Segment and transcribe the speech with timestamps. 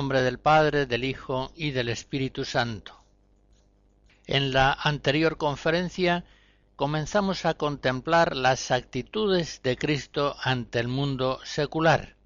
[0.00, 2.96] Nombre del Padre, del Hijo y del Espíritu Santo.
[4.26, 6.24] En la anterior conferencia
[6.74, 12.16] comenzamos a contemplar las actitudes de Cristo ante el mundo secular.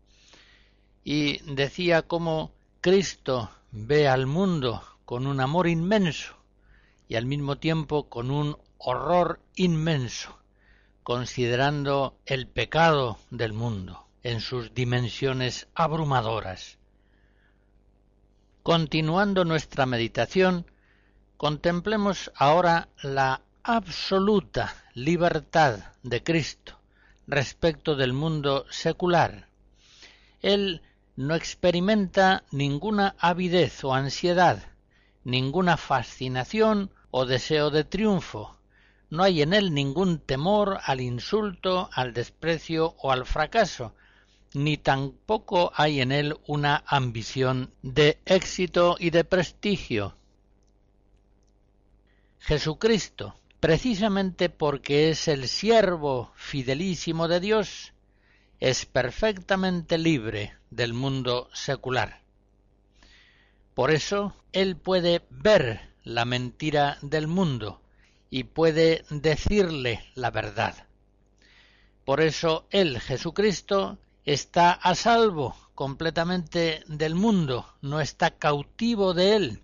[1.02, 6.36] Y decía cómo Cristo ve al mundo con un amor inmenso
[7.08, 10.38] y al mismo tiempo con un horror inmenso,
[11.02, 16.78] considerando el pecado del mundo en sus dimensiones abrumadoras.
[18.64, 20.64] Continuando nuestra meditación,
[21.36, 26.80] contemplemos ahora la absoluta libertad de Cristo
[27.26, 29.48] respecto del mundo secular.
[30.40, 30.80] Él
[31.14, 34.64] no experimenta ninguna avidez o ansiedad,
[35.24, 38.56] ninguna fascinación o deseo de triunfo.
[39.10, 43.94] No hay en él ningún temor al insulto, al desprecio o al fracaso,
[44.54, 50.16] ni tampoco hay en él una ambición de éxito y de prestigio.
[52.38, 57.92] Jesucristo, precisamente porque es el siervo fidelísimo de Dios,
[58.60, 62.22] es perfectamente libre del mundo secular.
[63.74, 67.82] Por eso Él puede ver la mentira del mundo
[68.30, 70.86] y puede decirle la verdad.
[72.04, 79.62] Por eso Él, Jesucristo, está a salvo completamente del mundo, no está cautivo de él,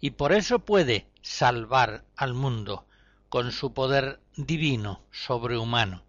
[0.00, 2.86] y por eso puede salvar al mundo
[3.28, 6.02] con su poder divino sobrehumano.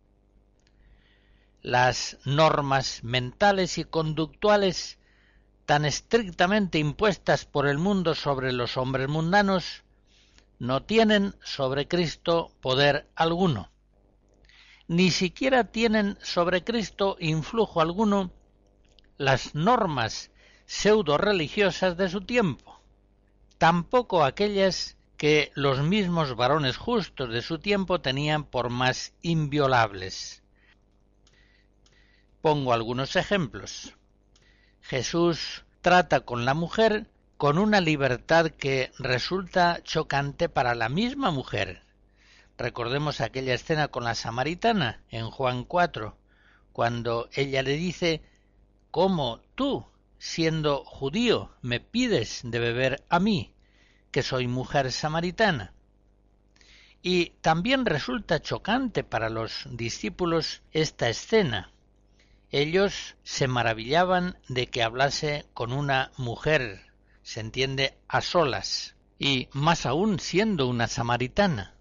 [1.61, 4.99] Las normas mentales y conductuales
[5.65, 9.83] tan estrictamente impuestas por el mundo sobre los hombres mundanos
[10.59, 13.69] no tienen sobre Cristo poder alguno
[14.89, 18.31] ni siquiera tienen sobre Cristo influjo alguno
[19.17, 20.31] las normas
[20.65, 22.81] pseudo religiosas de su tiempo,
[23.59, 30.41] tampoco aquellas que los mismos varones justos de su tiempo tenían por más inviolables.
[32.41, 33.93] Pongo algunos ejemplos.
[34.81, 41.83] Jesús trata con la mujer con una libertad que resulta chocante para la misma mujer,
[42.59, 46.17] Recordemos aquella escena con la samaritana en Juan 4,
[46.73, 48.21] cuando ella le dice,
[48.91, 49.85] ¿cómo tú,
[50.17, 53.55] siendo judío, me pides de beber a mí,
[54.11, 55.73] que soy mujer samaritana?
[57.01, 61.71] Y también resulta chocante para los discípulos esta escena.
[62.51, 66.91] Ellos se maravillaban de que hablase con una mujer,
[67.21, 71.78] se entiende a solas, y más aún siendo una samaritana.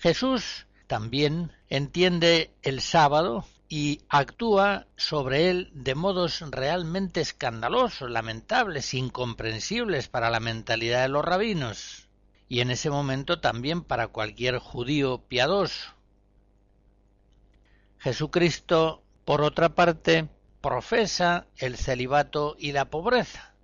[0.00, 10.08] Jesús también entiende el sábado y actúa sobre él de modos realmente escandalosos, lamentables, incomprensibles
[10.08, 12.08] para la mentalidad de los rabinos
[12.48, 15.94] y en ese momento también para cualquier judío piadoso.
[17.98, 20.30] Jesucristo, por otra parte,
[20.62, 23.54] profesa el celibato y la pobreza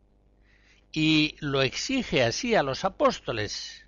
[0.93, 3.86] y lo exige así a los apóstoles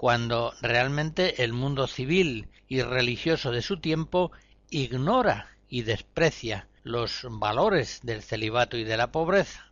[0.00, 4.32] cuando realmente el mundo civil y religioso de su tiempo
[4.70, 9.70] ignora y desprecia los valores del celibato y de la pobreza.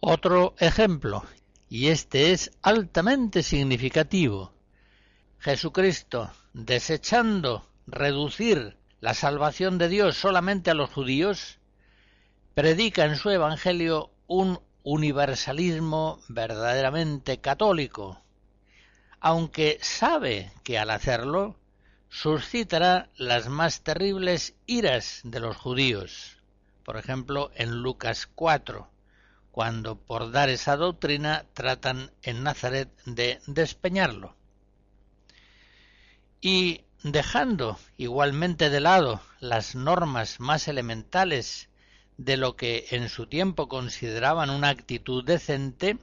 [0.00, 1.24] Otro ejemplo,
[1.70, 4.52] y este es altamente significativo.
[5.38, 11.58] Jesucristo, desechando reducir la salvación de Dios solamente a los judíos,
[12.52, 18.22] predica en su Evangelio un universalismo verdaderamente católico,
[19.26, 21.56] aunque sabe que al hacerlo
[22.08, 26.36] suscitará las más terribles iras de los judíos.
[26.84, 28.88] Por ejemplo, en Lucas 4,
[29.50, 34.36] cuando por dar esa doctrina tratan en Nazaret de despeñarlo.
[36.40, 41.68] Y dejando igualmente de lado las normas más elementales
[42.16, 45.98] de lo que en su tiempo consideraban una actitud decente,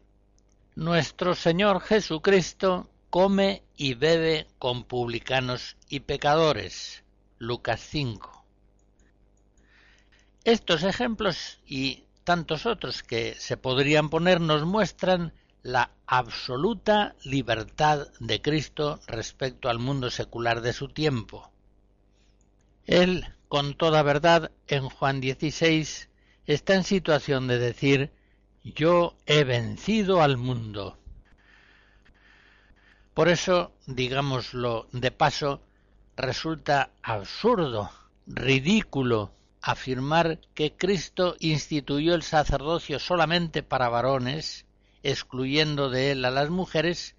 [0.75, 7.03] nuestro Señor Jesucristo come y bebe con publicanos y pecadores.
[7.37, 8.43] Lucas 5.
[10.43, 15.31] Estos ejemplos y tantos otros que se podrían poner nos muestran
[15.61, 21.51] la absoluta libertad de Cristo respecto al mundo secular de su tiempo.
[22.87, 26.09] Él, con toda verdad, en Juan 16,
[26.47, 28.11] está en situación de decir,
[28.63, 30.97] yo he vencido al mundo.
[33.13, 35.61] Por eso, digámoslo de paso,
[36.15, 37.91] resulta absurdo,
[38.25, 39.31] ridículo,
[39.61, 44.65] afirmar que Cristo instituyó el sacerdocio solamente para varones
[45.03, 47.15] excluyendo de él a las mujeres,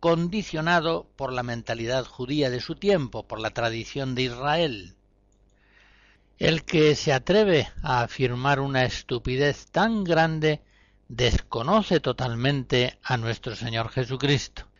[0.00, 4.94] condicionado por la mentalidad judía de su tiempo, por la tradición de Israel.
[6.38, 10.60] El que se atreve a afirmar una estupidez tan grande
[11.08, 14.71] desconoce totalmente a nuestro Señor Jesucristo.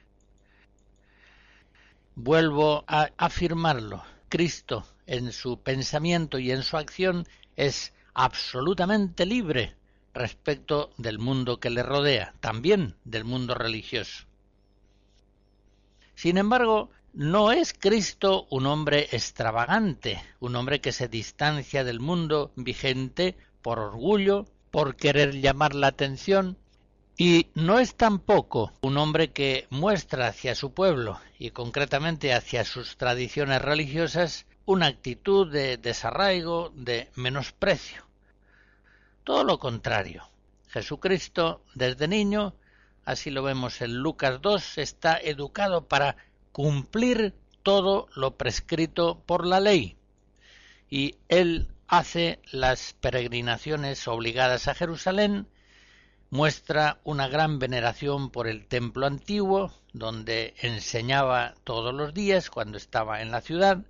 [2.14, 4.02] Vuelvo a afirmarlo.
[4.28, 7.26] Cristo en su pensamiento y en su acción
[7.56, 9.76] es absolutamente libre
[10.14, 14.24] respecto del mundo que le rodea, también del mundo religioso.
[16.14, 22.52] Sin embargo, no es Cristo un hombre extravagante, un hombre que se distancia del mundo
[22.56, 26.56] vigente por orgullo, por querer llamar la atención,
[27.16, 32.96] y no es tampoco un hombre que muestra hacia su pueblo y concretamente hacia sus
[32.96, 38.06] tradiciones religiosas una actitud de desarraigo, de menosprecio.
[39.24, 40.28] Todo lo contrario.
[40.68, 42.54] Jesucristo, desde niño,
[43.04, 46.16] así lo vemos en Lucas 2, está educado para
[46.52, 49.96] cumplir todo lo prescrito por la ley.
[50.88, 55.46] Y él hace las peregrinaciones obligadas a Jerusalén,
[56.32, 63.20] muestra una gran veneración por el templo antiguo, donde enseñaba todos los días cuando estaba
[63.20, 63.84] en la ciudad,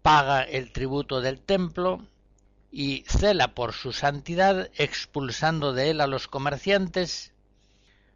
[0.00, 2.06] paga el tributo del templo,
[2.70, 7.32] y cela por su santidad expulsando de él a los comerciantes,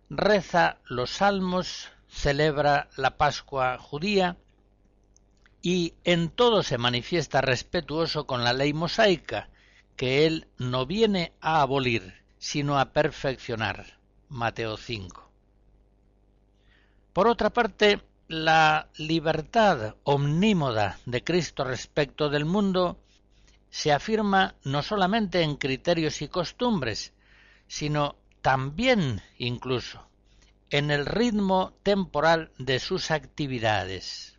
[0.08, 4.36] reza los salmos, celebra la Pascua judía
[5.62, 9.48] y en todo se manifiesta respetuoso con la ley mosaica,
[9.96, 13.98] que él no viene a abolir, sino a perfeccionar.
[14.28, 15.30] Mateo 5.
[17.12, 23.00] Por otra parte, la libertad omnímoda de Cristo respecto del mundo
[23.70, 27.12] se afirma no solamente en criterios y costumbres,
[27.66, 30.08] sino también incluso
[30.70, 34.38] en el ritmo temporal de sus actividades.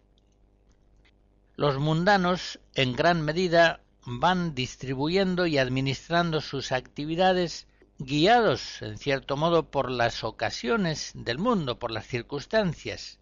[1.55, 7.67] Los mundanos en gran medida van distribuyendo y administrando sus actividades
[7.99, 13.19] guiados en cierto modo por las ocasiones del mundo, por las circunstancias.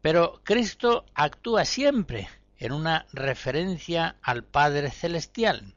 [0.00, 5.74] Pero Cristo actúa siempre en una referencia al Padre Celestial,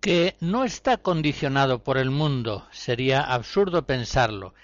[0.00, 4.54] que no está condicionado por el mundo, sería absurdo pensarlo,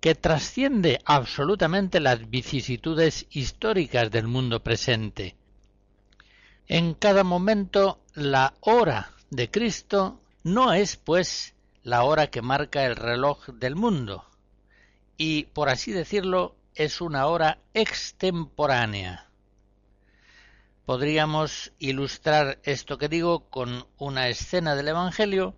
[0.00, 5.34] que trasciende absolutamente las vicisitudes históricas del mundo presente.
[6.68, 11.53] En cada momento la hora de Cristo no es, pues,
[11.84, 14.24] la hora que marca el reloj del mundo,
[15.18, 19.28] y, por así decirlo, es una hora extemporánea.
[20.86, 25.54] Podríamos ilustrar esto que digo con una escena del Evangelio,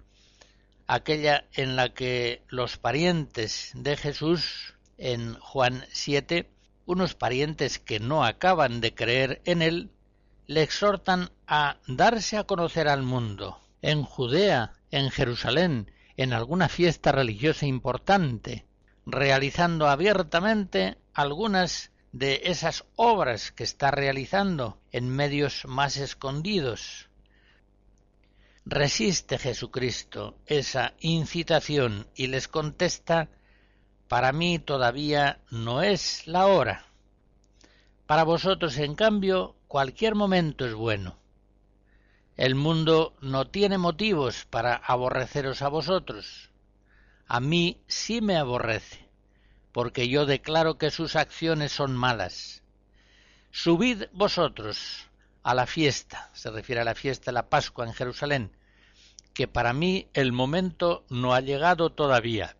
[0.88, 6.50] aquella en la que los parientes de Jesús en Juan 7,
[6.86, 9.90] unos parientes que no acaban de creer en él,
[10.48, 17.12] le exhortan a darse a conocer al mundo, en Judea, en Jerusalén, en alguna fiesta
[17.12, 18.66] religiosa importante,
[19.04, 27.10] realizando abiertamente algunas de esas obras que está realizando en medios más escondidos.
[28.64, 33.28] Resiste Jesucristo esa incitación y les contesta
[34.08, 36.86] Para mí todavía no es la hora.
[38.06, 41.18] Para vosotros, en cambio, cualquier momento es bueno.
[42.36, 46.50] El mundo no tiene motivos para aborreceros a vosotros.
[47.26, 49.08] A mí sí me aborrece,
[49.72, 52.62] porque yo declaro que sus acciones son malas.
[53.50, 55.08] Subid vosotros
[55.42, 58.52] a la fiesta, se refiere a la fiesta de la Pascua en Jerusalén,
[59.32, 62.56] que para mí el momento no ha llegado todavía.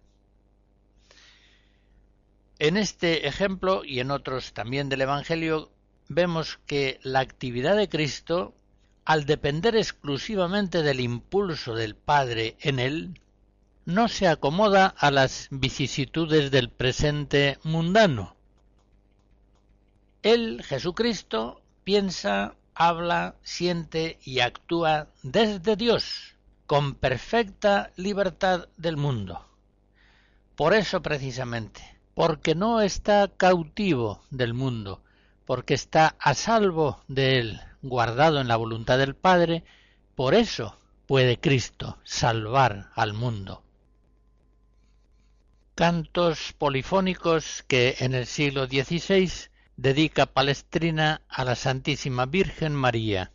[2.58, 5.70] En este ejemplo y en otros también del Evangelio
[6.08, 8.54] vemos que la actividad de Cristo,
[9.06, 13.20] al depender exclusivamente del impulso del Padre en él,
[13.84, 18.34] no se acomoda a las vicisitudes del presente mundano.
[20.22, 26.34] Él, Jesucristo, piensa, habla, siente y actúa desde Dios,
[26.66, 29.46] con perfecta libertad del mundo.
[30.56, 35.00] Por eso precisamente, porque no está cautivo del mundo,
[35.44, 39.64] porque está a salvo de él, guardado en la voluntad del Padre,
[40.14, 40.76] por eso
[41.06, 43.62] puede Cristo salvar al mundo.
[45.74, 49.30] Cantos polifónicos que en el siglo XVI
[49.76, 53.32] dedica Palestrina a la Santísima Virgen María.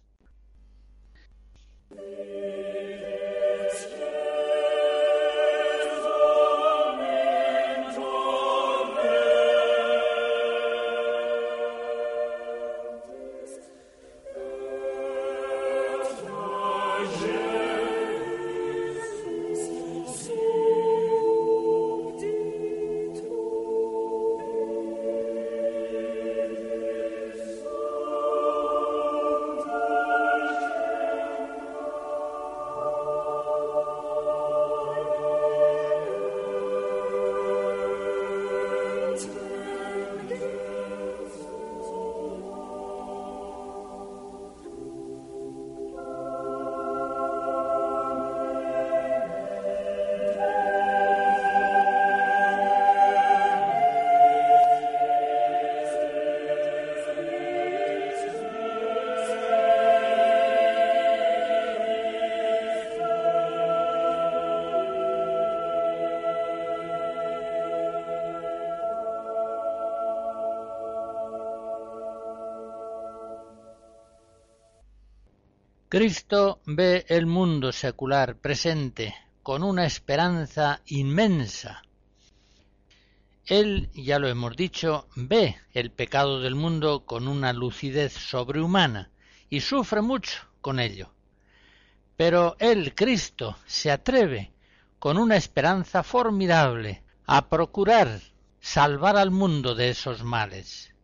[76.01, 81.83] Cristo ve el mundo secular presente con una esperanza inmensa.
[83.45, 89.11] Él, ya lo hemos dicho, ve el pecado del mundo con una lucidez sobrehumana
[89.47, 91.13] y sufre mucho con ello.
[92.17, 94.53] Pero él, Cristo, se atreve
[94.97, 98.21] con una esperanza formidable a procurar
[98.59, 100.95] salvar al mundo de esos males.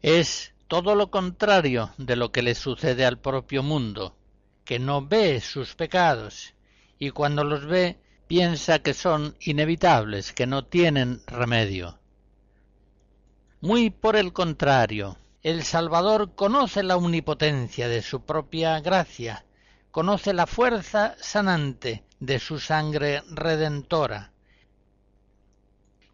[0.00, 4.16] Es todo lo contrario de lo que le sucede al propio mundo,
[4.64, 6.54] que no ve sus pecados
[6.98, 11.98] y cuando los ve piensa que son inevitables, que no tienen remedio.
[13.60, 19.44] Muy por el contrario, el Salvador conoce la omnipotencia de su propia gracia,
[19.92, 24.32] conoce la fuerza sanante de su sangre redentora,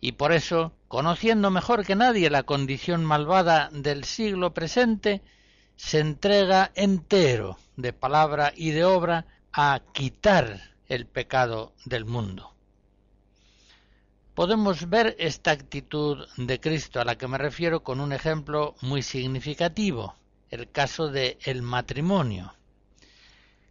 [0.05, 5.23] y por eso, conociendo mejor que nadie la condición malvada del siglo presente,
[5.77, 12.53] se entrega entero de palabra y de obra a quitar el pecado del mundo.
[14.35, 19.03] Podemos ver esta actitud de Cristo a la que me refiero con un ejemplo muy
[19.03, 20.17] significativo,
[20.51, 22.53] el caso de el matrimonio.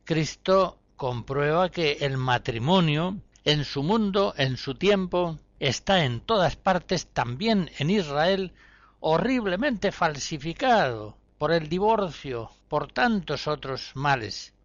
[0.06, 7.06] Cristo comprueba que el matrimonio en su mundo, en su tiempo, está en todas partes,
[7.06, 8.52] también en Israel,
[9.00, 14.56] horriblemente falsificado por el divorcio, por tantos otros males.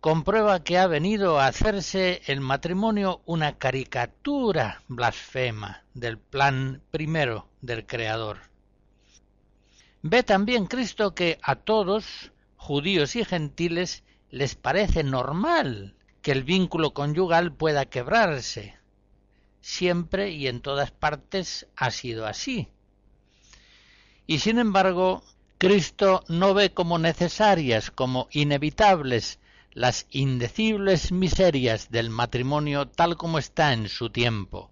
[0.00, 7.86] Comprueba que ha venido a hacerse el matrimonio una caricatura blasfema del plan primero del
[7.86, 8.38] Creador.
[10.00, 16.94] Ve también Cristo que a todos, judíos y gentiles, les parece normal que el vínculo
[16.94, 18.81] conyugal pueda quebrarse,
[19.62, 22.68] siempre y en todas partes ha sido así.
[24.26, 25.22] Y sin embargo,
[25.56, 29.38] Cristo no ve como necesarias, como inevitables,
[29.72, 34.70] las indecibles miserias del matrimonio tal como está en su tiempo.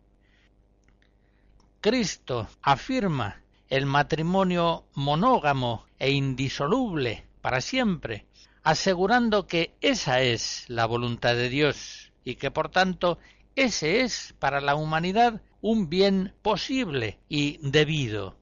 [1.81, 8.27] Cristo afirma el matrimonio monógamo e indisoluble para siempre,
[8.63, 13.19] asegurando que esa es la voluntad de Dios y que por tanto
[13.57, 18.37] ese es para la humanidad un bien posible y debido.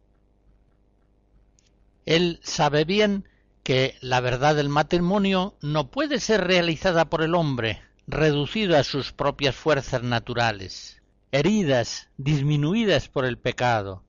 [2.06, 3.28] Él sabe bien
[3.62, 9.12] que la verdad del matrimonio no puede ser realizada por el hombre, reducido a sus
[9.12, 14.02] propias fuerzas naturales, heridas, disminuidas por el pecado,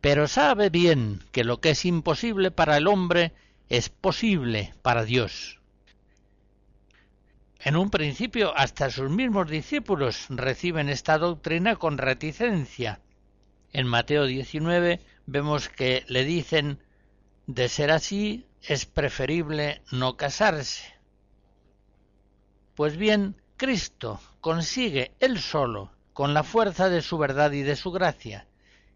[0.00, 3.32] pero sabe bien que lo que es imposible para el hombre
[3.68, 5.57] es posible para Dios.
[7.60, 13.00] En un principio hasta sus mismos discípulos reciben esta doctrina con reticencia.
[13.72, 16.78] En Mateo 19 vemos que le dicen
[17.46, 20.94] de ser así es preferible no casarse.
[22.76, 27.90] Pues bien, Cristo consigue él solo, con la fuerza de su verdad y de su
[27.90, 28.46] gracia,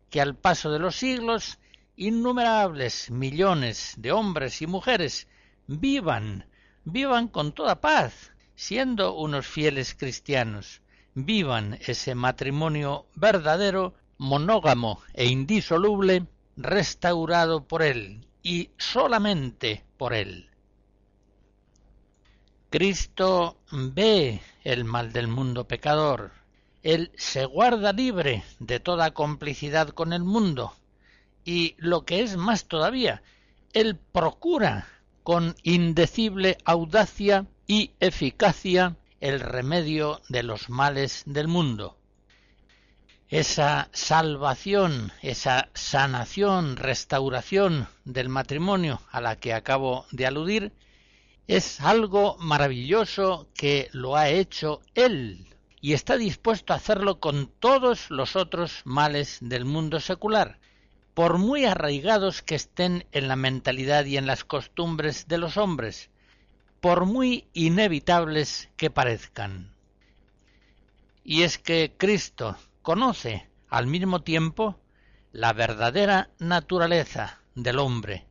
[0.08, 1.58] que al paso de los siglos
[1.96, 5.26] innumerables millones de hombres y mujeres
[5.66, 6.46] vivan,
[6.84, 8.31] vivan con toda paz,
[8.62, 10.82] siendo unos fieles cristianos,
[11.14, 20.48] vivan ese matrimonio verdadero, monógamo e indisoluble, restaurado por Él y solamente por Él.
[22.70, 26.30] Cristo ve el mal del mundo pecador.
[26.84, 30.72] Él se guarda libre de toda complicidad con el mundo,
[31.44, 33.24] y lo que es más todavía,
[33.72, 34.86] él procura
[35.24, 41.96] con indecible audacia y eficacia el remedio de los males del mundo.
[43.28, 50.72] Esa salvación, esa sanación, restauración del matrimonio a la que acabo de aludir,
[51.46, 55.46] es algo maravilloso que lo ha hecho Él
[55.80, 60.58] y está dispuesto a hacerlo con todos los otros males del mundo secular,
[61.14, 66.10] por muy arraigados que estén en la mentalidad y en las costumbres de los hombres,
[66.82, 69.72] por muy inevitables que parezcan.
[71.22, 74.80] Y es que Cristo conoce al mismo tiempo
[75.30, 78.26] la verdadera naturaleza del hombre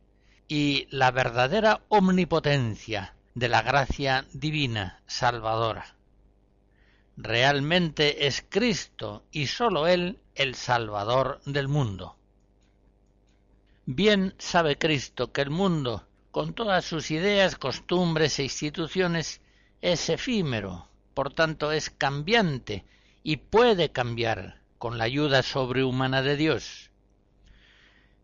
[0.48, 5.96] y la verdadera omnipotencia de la gracia divina salvadora.
[7.16, 12.18] Realmente es Cristo y sólo Él el Salvador del mundo.
[13.86, 19.42] Bien sabe Cristo que el mundo, con todas sus ideas, costumbres e instituciones,
[19.82, 22.86] es efímero, por tanto es cambiante
[23.22, 26.90] y puede cambiar con la ayuda sobrehumana de Dios.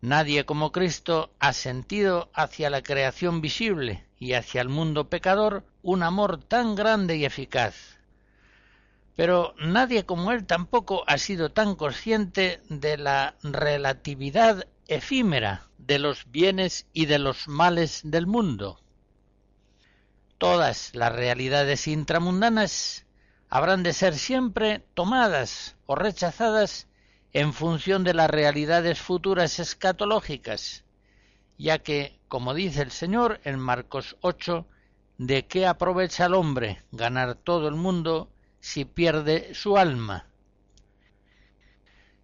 [0.01, 6.03] Nadie como Cristo ha sentido hacia la creación visible y hacia el mundo pecador un
[6.03, 7.99] amor tan grande y eficaz.
[9.17, 16.31] Pero nadie como Él tampoco ha sido tan consciente de la relatividad efímera de los
[16.31, 18.81] bienes y de los males del mundo.
[20.37, 23.07] Todas las realidades intramundanas
[23.49, 26.89] habrán de ser siempre tomadas o rechazadas
[27.33, 30.85] en función de las realidades futuras escatológicas,
[31.57, 34.67] ya que, como dice el Señor en Marcos 8,
[35.19, 40.27] ¿de qué aprovecha el hombre ganar todo el mundo si pierde su alma?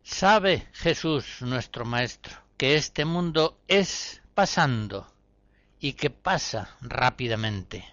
[0.02, 5.12] Sabe Jesús nuestro Maestro que este mundo es pasando
[5.80, 7.84] y que pasa rápidamente.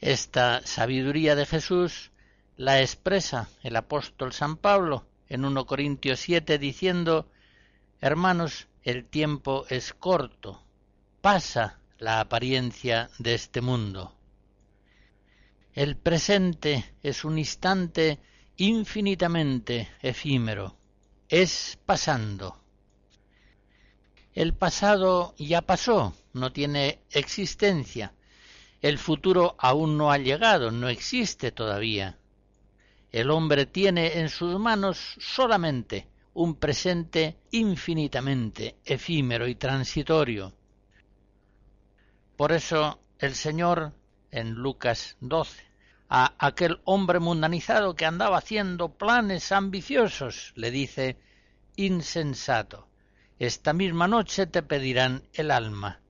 [0.00, 2.12] Esta sabiduría de Jesús
[2.56, 7.30] la expresa el apóstol San Pablo en 1 Corintios 7 diciendo,
[8.00, 10.62] Hermanos, el tiempo es corto,
[11.20, 14.14] pasa la apariencia de este mundo.
[15.74, 18.18] El presente es un instante
[18.56, 20.76] infinitamente efímero,
[21.28, 22.60] es pasando.
[24.38, 28.12] El pasado ya pasó, no tiene existencia.
[28.80, 32.16] El futuro aún no ha llegado, no existe todavía.
[33.10, 40.52] El hombre tiene en sus manos solamente un presente infinitamente efímero y transitorio.
[42.36, 43.92] Por eso el Señor,
[44.30, 45.64] en Lucas 12,
[46.10, 51.18] a aquel hombre mundanizado que andaba haciendo planes ambiciosos, le dice,
[51.74, 52.87] insensato,
[53.38, 56.00] esta misma noche te pedirán el alma.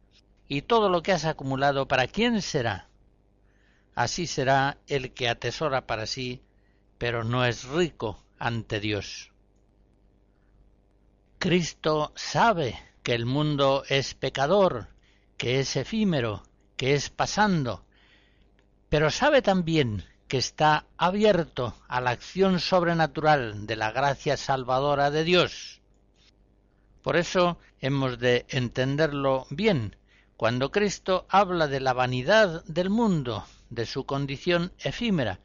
[0.49, 2.88] ¿Y todo lo que has acumulado para quién será?
[3.95, 6.41] Así será el que atesora para sí,
[6.97, 9.33] pero no es rico ante Dios.
[11.38, 14.88] Cristo sabe que el mundo es pecador,
[15.37, 16.45] que es efímero,
[16.77, 17.85] que es pasando,
[18.88, 25.25] pero sabe también que está abierto a la acción sobrenatural de la gracia salvadora de
[25.25, 25.78] Dios
[27.03, 29.97] por eso hemos de entenderlo bien.
[30.37, 35.41] Cuando Cristo habla de la vanidad del mundo, de su condición efímera,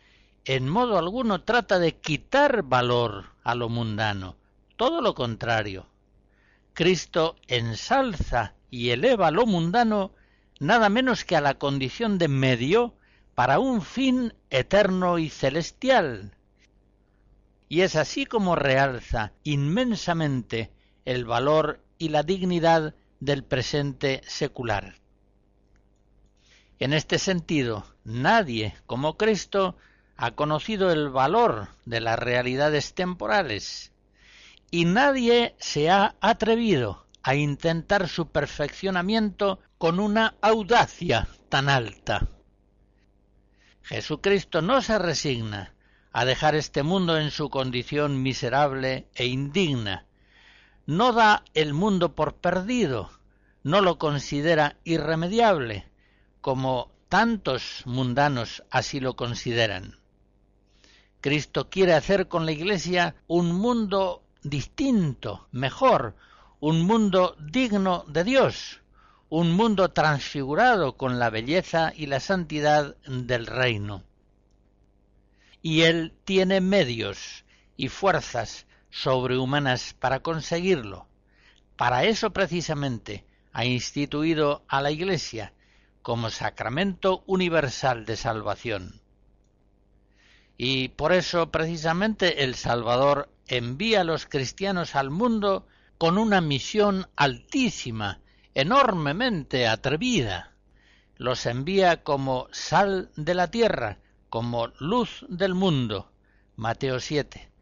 [0.45, 4.35] en modo alguno trata de quitar valor a lo mundano,
[4.75, 5.87] todo lo contrario.
[6.73, 10.11] Cristo ensalza y eleva lo mundano
[10.59, 12.95] nada menos que a la condición de medio
[13.35, 16.35] para un fin eterno y celestial.
[17.69, 20.71] Y es así como realza inmensamente
[21.05, 24.95] el valor y la dignidad del presente secular.
[26.79, 29.77] En este sentido, nadie como Cristo
[30.17, 33.91] ha conocido el valor de las realidades temporales
[34.69, 42.27] y nadie se ha atrevido a intentar su perfeccionamiento con una audacia tan alta.
[43.83, 45.73] Jesucristo no se resigna
[46.11, 50.05] a dejar este mundo en su condición miserable e indigna.
[50.85, 53.09] No da el mundo por perdido,
[53.63, 55.87] no lo considera irremediable,
[56.41, 59.97] como tantos mundanos así lo consideran.
[61.21, 66.15] Cristo quiere hacer con la Iglesia un mundo distinto, mejor,
[66.59, 68.81] un mundo digno de Dios,
[69.29, 74.03] un mundo transfigurado con la belleza y la santidad del reino.
[75.61, 77.45] Y Él tiene medios
[77.77, 81.07] y fuerzas sobrehumanas para conseguirlo.
[81.75, 85.51] Para eso precisamente ha instituido a la Iglesia
[86.03, 89.01] como sacramento universal de salvación.
[90.57, 95.65] Y por eso precisamente el Salvador envía a los cristianos al mundo
[95.97, 98.19] con una misión altísima,
[98.53, 100.53] enormemente atrevida.
[101.17, 103.97] Los envía como sal de la tierra,
[104.29, 106.11] como luz del mundo.
[106.55, 107.52] Mateo 7.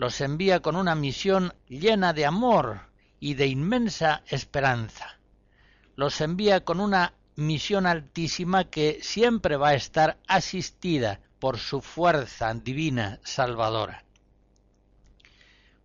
[0.00, 2.86] Los envía con una misión llena de amor
[3.18, 5.18] y de inmensa esperanza.
[5.94, 12.54] Los envía con una misión altísima que siempre va a estar asistida por su fuerza
[12.54, 14.06] divina salvadora.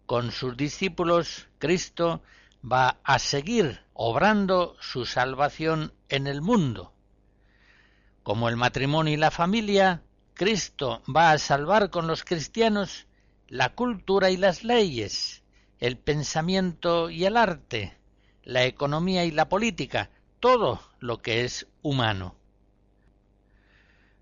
[0.06, 2.22] Con sus discípulos, Cristo
[2.64, 6.94] va a seguir obrando su salvación en el mundo.
[8.24, 10.04] Como el matrimonio y la familia,
[10.36, 13.08] Cristo va a salvar con los cristianos
[13.48, 15.44] la cultura y las leyes,
[15.80, 17.96] el pensamiento y el arte,
[18.44, 22.36] la economía y la política, todo lo que es humano.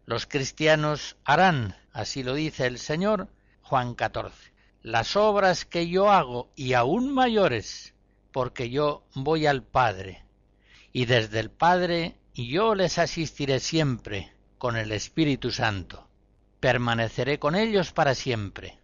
[0.05, 3.29] Los cristianos harán, así lo dice el Señor,
[3.62, 7.93] Juan 14, las obras que yo hago y aún mayores,
[8.33, 10.25] porque yo voy al Padre,
[10.91, 16.09] y desde el Padre yo les asistiré siempre con el Espíritu Santo.
[16.59, 18.83] Permaneceré con ellos para siempre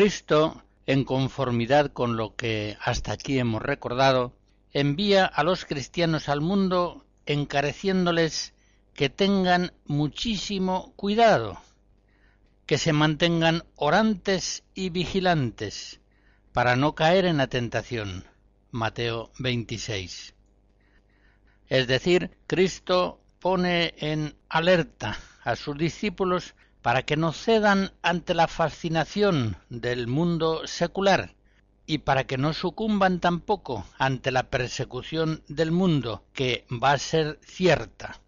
[0.00, 4.34] Cristo, en conformidad con lo que hasta aquí hemos recordado,
[4.72, 8.54] envía a los cristianos al mundo encareciéndoles
[8.94, 11.60] que tengan muchísimo cuidado,
[12.64, 16.00] que se mantengan orantes y vigilantes
[16.54, 18.24] para no caer en la tentación.
[18.70, 20.34] Mateo 26.
[21.68, 28.48] Es decir, Cristo pone en alerta a sus discípulos para que no cedan ante la
[28.48, 31.34] fascinación del mundo secular
[31.86, 37.38] y para que no sucumban tampoco ante la persecución del mundo, que va a ser
[37.42, 38.20] cierta.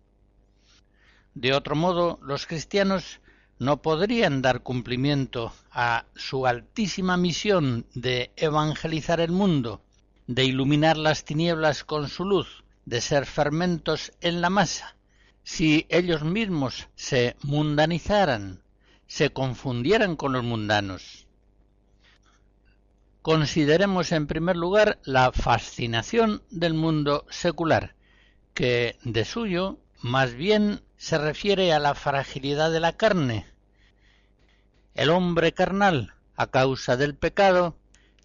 [1.34, 3.20] De otro modo, los cristianos
[3.58, 9.80] no podrían dar cumplimiento a su altísima misión de evangelizar el mundo,
[10.26, 14.96] de iluminar las tinieblas con su luz, de ser fermentos en la masa,
[15.44, 18.62] si ellos mismos se mundanizaran,
[19.06, 21.26] se confundieran con los mundanos.
[23.22, 27.94] Consideremos en primer lugar la fascinación del mundo secular,
[28.54, 33.46] que de suyo más bien se refiere a la fragilidad de la carne.
[34.94, 37.76] El hombre carnal, a causa del pecado,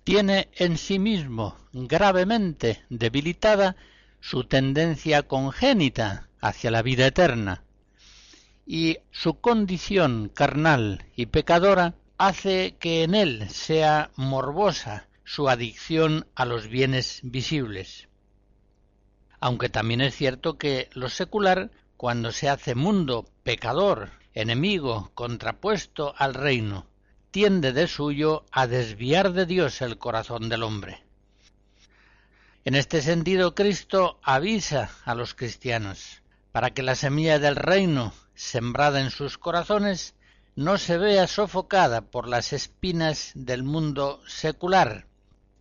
[0.03, 3.75] tiene en sí mismo gravemente debilitada
[4.19, 7.63] su tendencia congénita hacia la vida eterna,
[8.65, 16.45] y su condición carnal y pecadora hace que en él sea morbosa su adicción a
[16.45, 18.09] los bienes visibles.
[19.39, 26.33] Aunque también es cierto que lo secular, cuando se hace mundo pecador, enemigo, contrapuesto al
[26.33, 26.87] reino,
[27.31, 31.03] tiende de suyo a desviar de Dios el corazón del hombre.
[32.65, 36.21] En este sentido, Cristo avisa a los cristianos
[36.57, 40.15] para que la semilla del reino, sembrada en sus corazones,
[40.55, 45.05] no se vea sofocada por las espinas del mundo secular,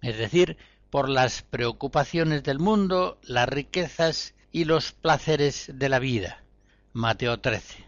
[0.00, 0.56] es decir,
[0.88, 6.42] por las preocupaciones del mundo, las riquezas y los placeres de la vida.
[6.94, 7.84] Mateo 13.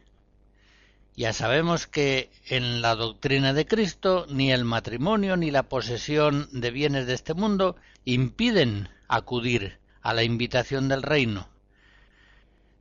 [1.16, 6.70] Ya sabemos que en la doctrina de Cristo ni el matrimonio ni la posesión de
[6.70, 11.48] bienes de este mundo impiden acudir a la invitación del reino.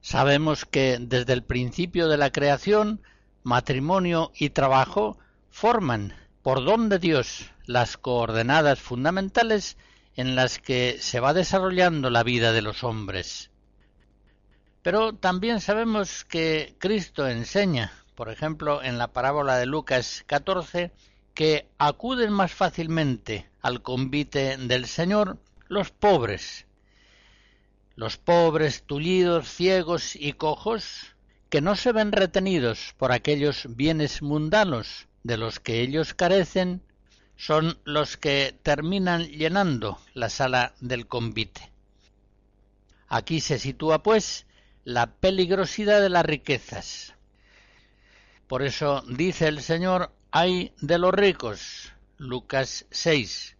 [0.02, 3.02] Sabemos que desde el principio de la creación
[3.44, 5.18] matrimonio y trabajo
[5.50, 9.78] forman por don de Dios las coordenadas fundamentales
[10.16, 13.52] en las que se va desarrollando la vida de los hombres.
[14.82, 20.92] Pero también sabemos que Cristo enseña, por ejemplo, en la parábola de Lucas 14,
[21.34, 26.67] que acuden más fácilmente al convite del Señor los pobres,
[27.98, 31.16] los pobres, tullidos, ciegos y cojos,
[31.50, 36.84] que no se ven retenidos por aquellos bienes mundanos de los que ellos carecen,
[37.38, 41.72] son los que terminan llenando la sala del convite.
[43.08, 44.46] Aquí se sitúa, pues,
[44.84, 47.16] la peligrosidad de las riquezas.
[48.48, 53.57] Por eso dice el Señor, hay de los ricos, Lucas 6.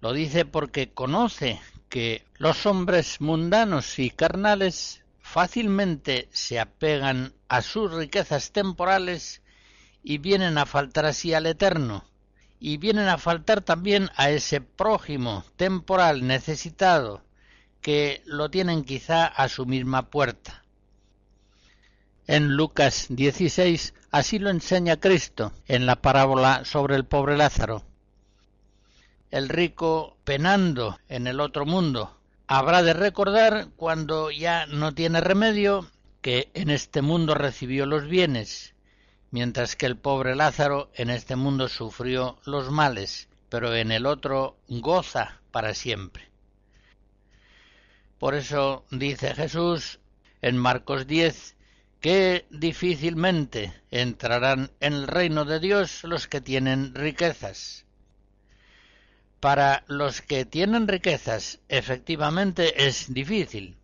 [0.00, 7.92] Lo dice porque conoce que los hombres mundanos y carnales fácilmente se apegan a sus
[7.92, 9.42] riquezas temporales
[10.02, 12.04] y vienen a faltar así al eterno,
[12.58, 17.22] y vienen a faltar también a ese prójimo temporal necesitado
[17.80, 20.64] que lo tienen quizá a su misma puerta.
[22.26, 27.89] En Lucas 16 así lo enseña Cristo en la parábola sobre el pobre Lázaro.
[29.30, 32.20] El rico penando en el otro mundo,
[32.52, 35.88] Habrá de recordar, cuando ya no tiene remedio,
[36.20, 38.74] que en este mundo recibió los bienes,
[39.30, 44.58] mientras que el pobre Lázaro en este mundo sufrió los males, pero en el otro
[44.66, 46.28] goza para siempre.
[48.18, 50.00] Por eso dice Jesús
[50.42, 51.54] en Marcos 10
[52.00, 57.86] que difícilmente entrarán en el reino de Dios los que tienen riquezas.
[59.40, 63.78] Para los que tienen riquezas, efectivamente es difícil,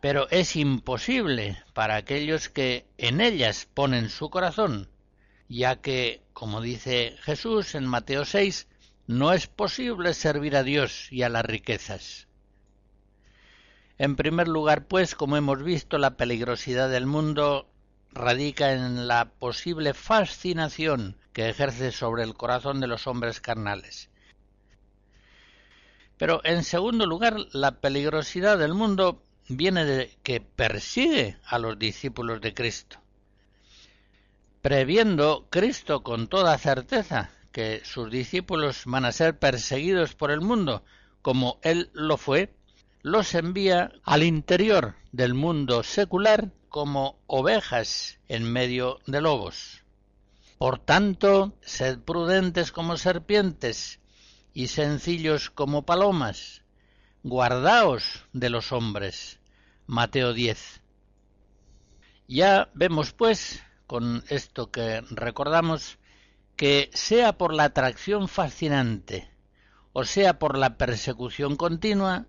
[0.00, 4.88] pero es imposible para aquellos que en ellas ponen su corazón,
[5.48, 8.66] ya que, como dice Jesús en Mateo 6,
[9.06, 12.26] no es posible servir a Dios y a las riquezas.
[13.98, 17.70] En primer lugar, pues, como hemos visto, la peligrosidad del mundo
[18.10, 24.10] radica en la posible fascinación que ejerce sobre el corazón de los hombres carnales
[26.18, 32.40] pero en segundo lugar, la peligrosidad del mundo viene de que persigue a los discípulos
[32.40, 32.98] de Cristo.
[34.60, 40.82] Previendo Cristo con toda certeza que sus discípulos van a ser perseguidos por el mundo,
[41.22, 42.52] como Él lo fue,
[43.02, 49.84] los envía al interior del mundo secular como ovejas en medio de lobos.
[50.58, 54.00] Por tanto, sed prudentes como serpientes
[54.58, 56.64] y sencillos como palomas.
[57.22, 59.38] Guardaos de los hombres.
[59.86, 60.82] Mateo 10.
[62.26, 65.98] Ya vemos, pues, con esto que recordamos
[66.56, 69.30] que sea por la atracción fascinante
[69.92, 72.26] o sea por la persecución continua,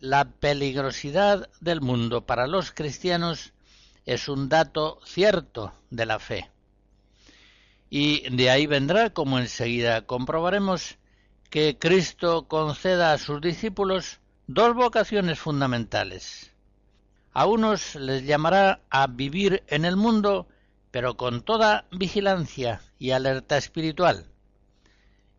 [0.00, 3.52] la peligrosidad del mundo para los cristianos
[4.04, 6.50] es un dato cierto de la fe.
[7.88, 10.98] Y de ahí vendrá, como enseguida comprobaremos,
[11.52, 16.50] que Cristo conceda a sus discípulos dos vocaciones fundamentales.
[17.34, 20.48] A unos les llamará a vivir en el mundo,
[20.90, 24.30] pero con toda vigilancia y alerta espiritual.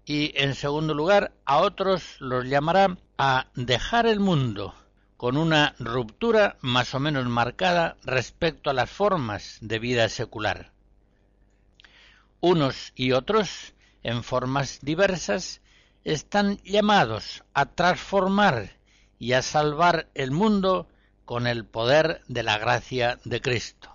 [0.06, 4.76] Y en segundo lugar, a otros los llamará a dejar el mundo,
[5.18, 10.74] con una ruptura más o menos marcada respecto a las formas de vida secular.
[12.40, 13.74] Unos y otros,
[14.04, 15.63] en formas diversas,
[16.04, 18.78] están llamados a transformar
[19.20, 20.88] y a salvar el mundo
[21.26, 23.90] con el poder de la gracia de Cristo.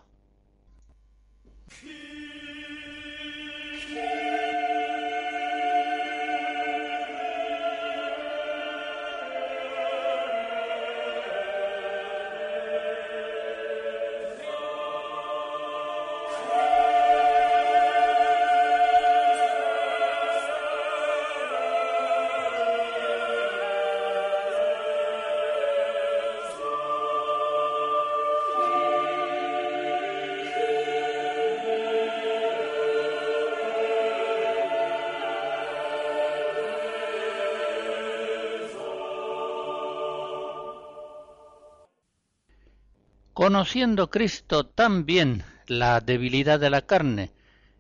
[43.48, 47.32] Conociendo Cristo tan bien la debilidad de la carne,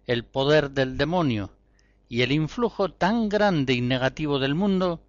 [0.06, 1.52] el poder del demonio
[2.08, 5.02] y el influjo tan grande y negativo del mundo,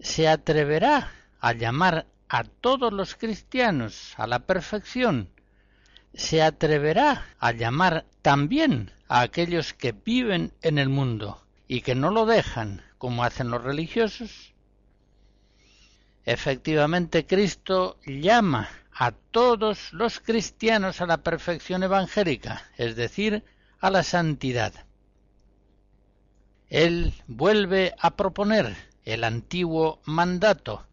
[0.00, 5.30] se atreverá a llamar a todos los cristianos a la perfección,
[6.14, 12.10] se atreverá a llamar también a aquellos que viven en el mundo y que no
[12.10, 14.52] lo dejan como hacen los religiosos.
[16.24, 18.68] Efectivamente, Cristo llama
[18.98, 23.44] a todos los cristianos a la perfección evangélica, es decir,
[23.78, 24.72] a la santidad.
[26.70, 30.86] Él vuelve a proponer el antiguo mandato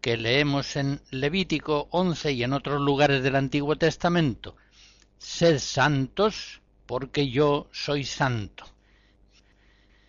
[0.00, 4.56] que leemos en Levítico 11 y en otros lugares del Antiguo Testamento.
[5.18, 8.64] Sed santos porque yo soy santo.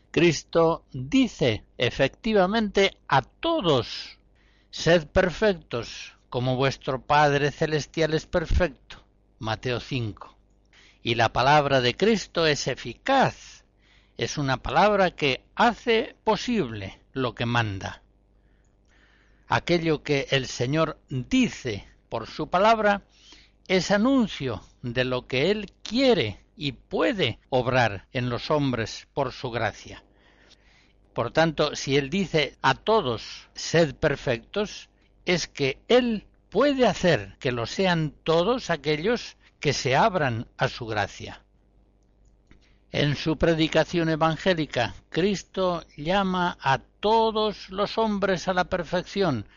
[0.10, 4.18] Cristo dice efectivamente a todos,
[4.72, 9.02] sed perfectos como vuestro Padre Celestial es perfecto.
[9.40, 10.36] Mateo 5.
[11.02, 13.64] Y la palabra de Cristo es eficaz.
[14.18, 18.02] Es una palabra que hace posible lo que manda.
[19.48, 23.04] Aquello que el Señor dice por su palabra
[23.70, 29.52] es anuncio de lo que Él quiere y puede obrar en los hombres por su
[29.52, 30.04] gracia.
[31.14, 34.90] Por tanto, si Él dice a todos, sed perfectos,
[35.26, 40.86] es que Él puede hacer que lo sean todos aquellos que se abran a su
[40.86, 41.42] gracia.
[42.92, 49.48] En su predicación evangélica, Cristo llama a todos los hombres a la perfección,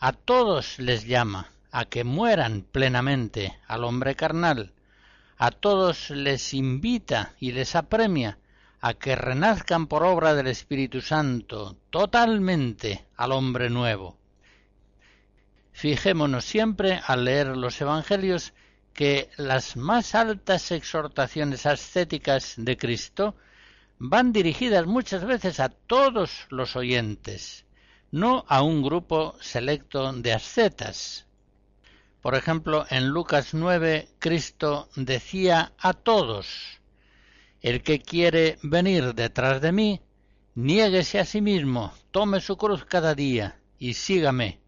[0.00, 4.72] a todos les llama a que mueran plenamente al hombre carnal,
[5.38, 8.38] a todos les invita y les apremia
[8.80, 14.18] a que renazcan por obra del Espíritu Santo totalmente al hombre nuevo.
[15.72, 18.52] Fijémonos siempre al leer los Evangelios
[18.92, 23.34] que las más altas exhortaciones ascéticas de Cristo
[23.98, 27.64] van dirigidas muchas veces a todos los oyentes,
[28.10, 31.26] no a un grupo selecto de ascetas.
[32.20, 36.80] Por ejemplo, en Lucas 9, Cristo decía a todos,
[37.62, 40.00] el que quiere venir detrás de mí,
[40.54, 44.61] niéguese a sí mismo, tome su cruz cada día y sígame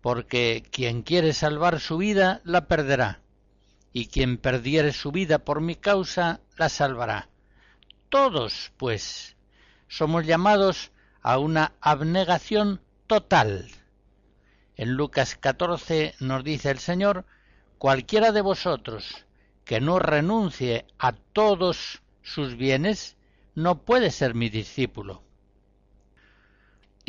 [0.00, 3.20] porque quien quiere salvar su vida la perderá,
[3.92, 7.28] y quien perdiere su vida por mi causa la salvará.
[8.08, 9.36] Todos, pues,
[9.88, 10.92] somos llamados
[11.22, 13.68] a una abnegación total.
[14.76, 17.26] En Lucas 14 nos dice el Señor,
[17.78, 19.26] cualquiera de vosotros
[19.64, 23.16] que no renuncie a todos sus bienes,
[23.54, 25.22] no puede ser mi discípulo.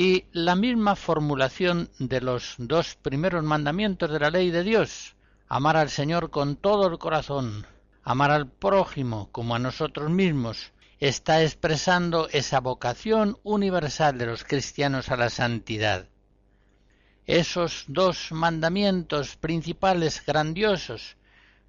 [0.03, 5.15] Y la misma formulación de los dos primeros mandamientos de la ley de Dios,
[5.47, 7.67] amar al Señor con todo el corazón,
[8.01, 15.09] amar al prójimo como a nosotros mismos, está expresando esa vocación universal de los cristianos
[15.09, 16.07] a la santidad.
[17.27, 21.15] Esos dos mandamientos principales grandiosos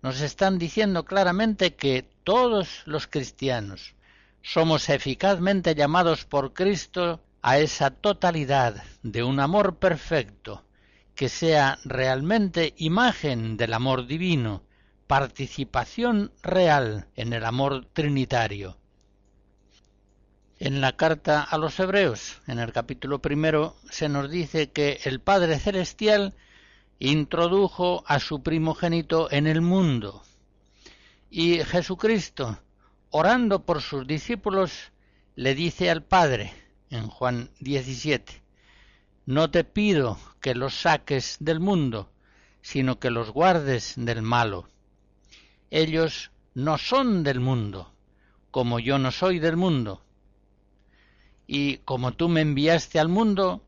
[0.00, 3.94] nos están diciendo claramente que todos los cristianos
[4.40, 10.64] somos eficazmente llamados por Cristo a esa totalidad de un amor perfecto
[11.16, 14.62] que sea realmente imagen del amor divino,
[15.08, 18.78] participación real en el amor trinitario.
[20.58, 25.20] En la carta a los Hebreos, en el capítulo primero, se nos dice que el
[25.20, 26.34] Padre Celestial
[27.00, 30.22] introdujo a su primogénito en el mundo.
[31.28, 32.60] Y Jesucristo,
[33.10, 34.92] orando por sus discípulos,
[35.34, 36.61] le dice al Padre,
[36.92, 38.42] en Juan 17,
[39.24, 42.12] No te pido que los saques del mundo,
[42.60, 44.68] sino que los guardes del malo.
[45.70, 47.94] Ellos no son del mundo,
[48.50, 50.04] como yo no soy del mundo.
[51.46, 53.64] Y como tú me enviaste al mundo,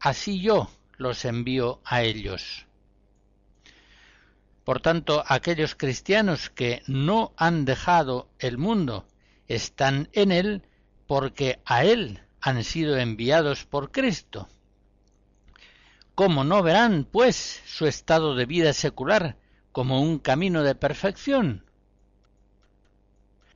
[0.00, 2.66] así yo los envío a ellos.
[4.64, 9.06] Por tanto, aquellos cristianos que no han dejado el mundo
[9.46, 10.62] están en él
[11.06, 14.48] porque a él han sido enviados por Cristo.
[16.14, 19.36] ¿Cómo no verán, pues, su estado de vida secular
[19.72, 21.64] como un camino de perfección?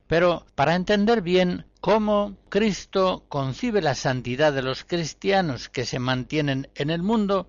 [0.07, 6.69] Pero para entender bien cómo Cristo concibe la santidad de los cristianos que se mantienen
[6.75, 7.47] en el mundo,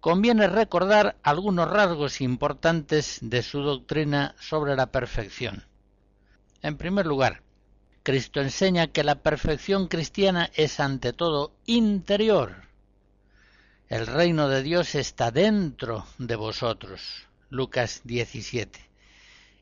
[0.00, 5.68] conviene recordar algunos rasgos importantes de su doctrina sobre la perfección.
[6.62, 7.44] En primer lugar,
[8.02, 12.62] Cristo enseña que la perfección cristiana es ante todo interior.
[13.88, 17.26] El reino de Dios está dentro de vosotros.
[17.50, 18.80] Lucas 17.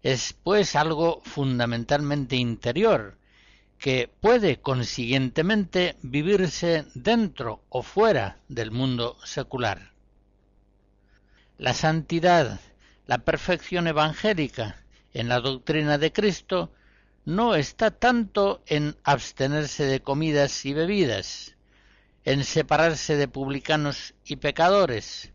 [0.03, 3.17] Es pues algo fundamentalmente interior,
[3.79, 9.93] que puede consiguientemente vivirse dentro o fuera del mundo secular.
[11.57, 12.61] La santidad,
[13.07, 14.77] la perfección evangélica
[15.13, 16.71] en la doctrina de Cristo
[17.29, 21.57] no está tanto en abstenerse de comidas y bebidas,
[22.25, 25.31] en separarse de publicanos y pecadores,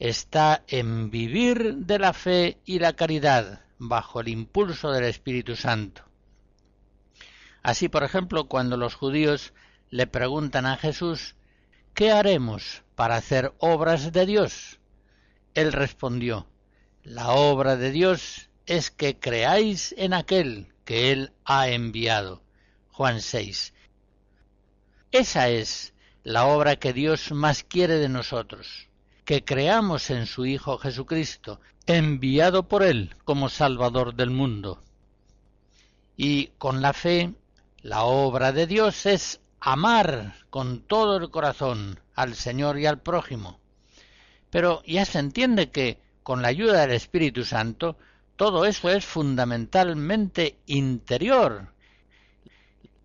[0.00, 6.02] está en vivir de la fe y la caridad bajo el impulso del Espíritu Santo.
[7.62, 9.52] Así, por ejemplo, cuando los judíos
[9.88, 11.36] le preguntan a Jesús
[11.94, 14.80] ¿Qué haremos para hacer obras de Dios?
[15.54, 16.48] Él respondió,
[17.04, 22.42] La obra de Dios es que creáis en aquel que Él ha enviado.
[22.90, 23.74] Juan 6.
[25.12, 28.88] Esa es la obra que Dios más quiere de nosotros,
[29.24, 34.82] que creamos en su Hijo Jesucristo, enviado por Él como Salvador del mundo.
[36.16, 37.34] Y con la fe,
[37.82, 43.60] la obra de Dios es amar con todo el corazón al Señor y al prójimo,
[44.50, 47.96] pero ya se entiende que, con la ayuda del Espíritu Santo,
[48.40, 51.74] todo eso es fundamentalmente interior.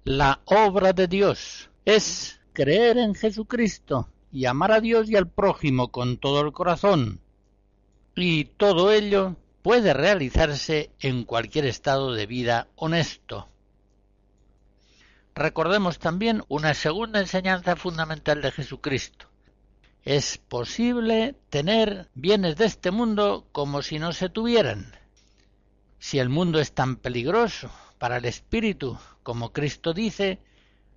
[0.05, 5.89] La obra de Dios es creer en Jesucristo y amar a Dios y al prójimo
[5.91, 7.19] con todo el corazón.
[8.15, 13.49] Y todo ello puede realizarse en cualquier estado de vida honesto.
[15.35, 19.27] Recordemos también una segunda enseñanza fundamental de Jesucristo
[20.05, 24.93] es posible tener bienes de este mundo como si no se tuvieran.
[25.99, 30.39] Si el mundo es tan peligroso para el espíritu como Cristo dice,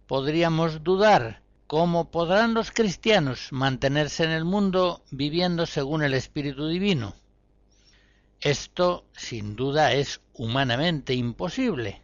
[0.06, 7.14] podríamos dudar cómo podrán los cristianos mantenerse en el mundo viviendo según el espíritu divino.
[8.40, 12.02] Esto sin duda es humanamente imposible,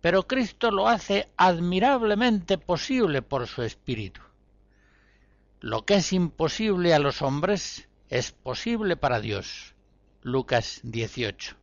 [0.00, 4.20] pero Cristo lo hace admirablemente posible por su espíritu.
[5.60, 9.74] Lo que es imposible a los hombres es posible para Dios.
[10.22, 11.61] Lucas 18.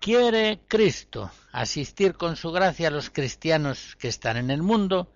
[0.00, 5.12] Quiere Cristo asistir con su gracia a los cristianos que están en el mundo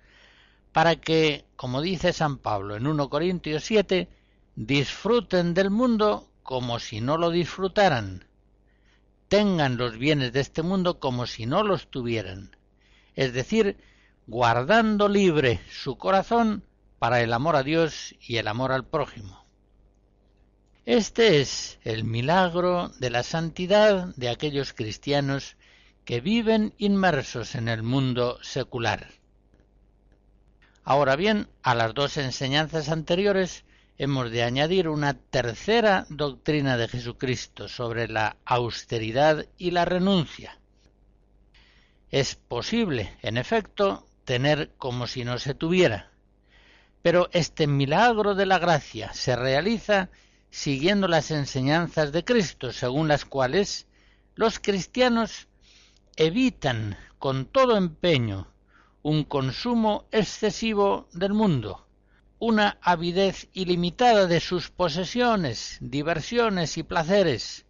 [0.73, 4.09] para que, como dice San Pablo en 1 Corintios 7,
[4.57, 8.27] disfruten del mundo como si no lo disfrutaran,
[9.29, 12.57] tengan los bienes de este mundo como si no los tuvieran,
[13.15, 13.79] es decir,
[14.27, 16.65] guardando libre su corazón
[16.99, 19.42] para el amor a Dios y el amor al prójimo.
[20.85, 25.57] Este es el milagro de la santidad de aquellos cristianos
[26.05, 29.07] que viven inmersos en el mundo secular.
[30.83, 33.65] Ahora bien, a las dos enseñanzas anteriores
[33.97, 40.59] hemos de añadir una tercera doctrina de Jesucristo sobre la austeridad y la renuncia.
[42.11, 46.11] Es posible, en efecto, tener como si no se tuviera,
[47.03, 50.11] pero este milagro de la gracia se realiza
[50.53, 53.87] siguiendo las enseñanzas de Cristo, según las cuales
[54.35, 55.49] los cristianos
[56.17, 58.49] evitan con todo empeño
[59.01, 61.87] un consumo excesivo del mundo,
[62.39, 67.65] una avidez ilimitada de sus posesiones, diversiones y placeres,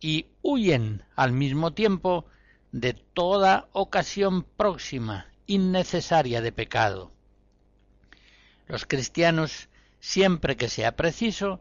[0.00, 2.26] y huyen al mismo tiempo
[2.72, 7.12] de toda ocasión próxima, innecesaria de pecado.
[8.66, 9.68] Los cristianos,
[10.00, 11.60] siempre que sea preciso,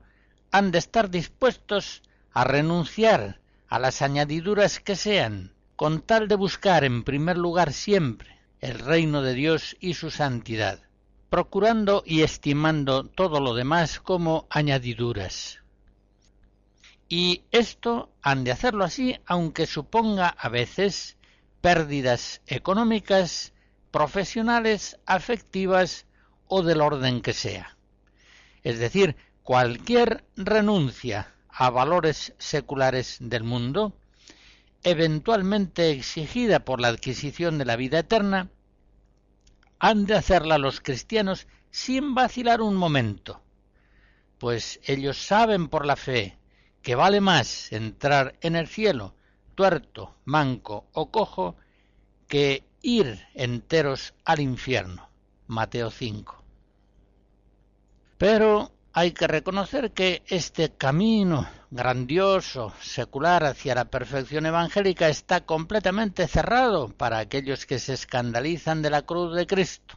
[0.51, 6.83] han de estar dispuestos a renunciar a las añadiduras que sean, con tal de buscar
[6.83, 10.79] en primer lugar siempre el reino de Dios y su santidad,
[11.29, 15.59] procurando y estimando todo lo demás como añadiduras.
[17.07, 21.17] Y esto han de hacerlo así aunque suponga a veces
[21.61, 23.53] pérdidas económicas,
[23.91, 26.05] profesionales, afectivas
[26.47, 27.77] o del orden que sea.
[28.63, 29.15] Es decir,
[29.49, 33.97] cualquier renuncia a valores seculares del mundo,
[34.83, 38.51] eventualmente exigida por la adquisición de la vida eterna,
[39.79, 43.41] han de hacerla los cristianos sin vacilar un momento,
[44.37, 46.37] pues ellos saben por la fe
[46.83, 49.15] que vale más entrar en el cielo
[49.55, 51.55] tuerto, manco o cojo
[52.27, 55.09] que ir enteros al infierno.
[55.47, 56.43] Mateo 5.
[58.19, 66.27] Pero hay que reconocer que este camino grandioso, secular hacia la perfección evangélica está completamente
[66.27, 69.95] cerrado para aquellos que se escandalizan de la cruz de Cristo.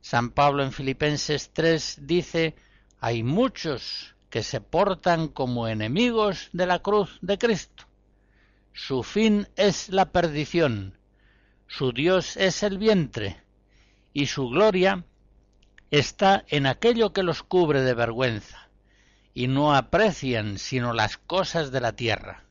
[0.00, 2.56] San Pablo en Filipenses 3 dice,
[3.00, 7.84] hay muchos que se portan como enemigos de la cruz de Cristo.
[8.72, 10.98] Su fin es la perdición,
[11.66, 13.42] su Dios es el vientre,
[14.12, 15.04] y su gloria
[15.90, 18.68] está en aquello que los cubre de vergüenza,
[19.34, 22.44] y no aprecian sino las cosas de la tierra.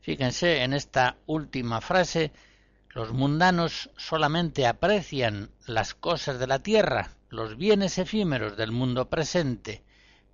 [0.00, 2.32] Fíjense en esta última frase,
[2.90, 9.82] los mundanos solamente aprecian las cosas de la tierra, los bienes efímeros del mundo presente,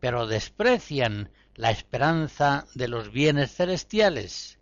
[0.00, 4.58] pero desprecian la esperanza de los bienes celestiales.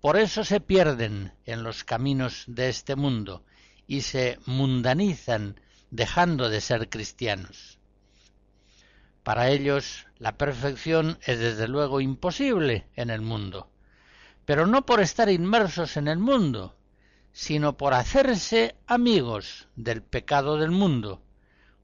[0.00, 3.44] Por eso se pierden en los caminos de este mundo
[3.86, 5.60] y se mundanizan
[5.94, 7.78] dejando de ser cristianos.
[9.22, 13.70] Para ellos la perfección es desde luego imposible en el mundo,
[14.44, 16.76] pero no por estar inmersos en el mundo,
[17.30, 21.22] sino por hacerse amigos del pecado del mundo,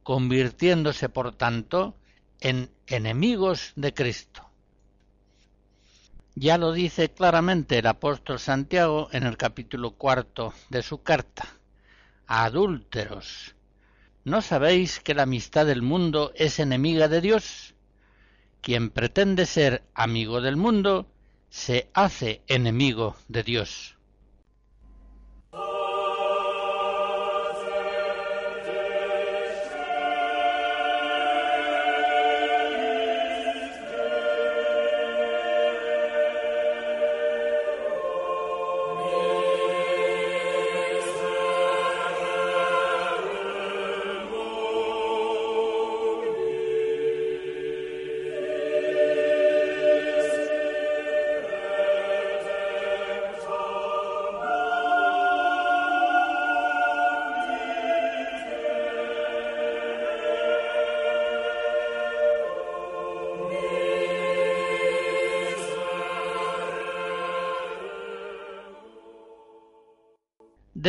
[0.02, 1.96] convirtiéndose por tanto
[2.40, 4.50] en enemigos de Cristo.
[6.34, 11.46] Ya lo dice claramente el apóstol Santiago en el capítulo cuarto de su carta.
[12.26, 13.54] Adúlteros,
[14.24, 17.74] ¿No sabéis que la amistad del mundo es enemiga de Dios?
[18.60, 21.10] Quien pretende ser amigo del mundo
[21.48, 23.96] se hace enemigo de Dios.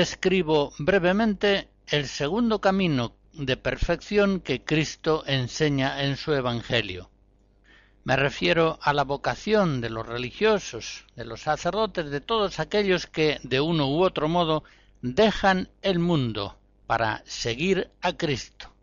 [0.02, 7.12] Describo brevemente el segundo camino de perfección que Cristo enseña en su Evangelio.
[8.04, 13.40] Me refiero a la vocación de los religiosos, de los sacerdotes, de todos aquellos que,
[13.44, 14.64] de uno u otro modo,
[15.04, 18.74] dejan el mundo para seguir a Cristo.